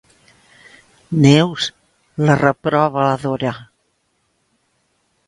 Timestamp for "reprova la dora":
2.39-3.53